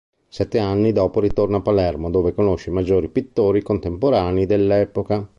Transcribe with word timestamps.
Sette 0.27 0.57
anni 0.57 0.93
dopo 0.93 1.19
ritorna 1.19 1.57
a 1.57 1.61
Palermo 1.61 2.09
dove 2.09 2.33
conosce 2.33 2.71
i 2.71 2.73
maggiori 2.73 3.07
pittori 3.07 3.61
contemporanei 3.61 4.47
dell'epoca. 4.47 5.29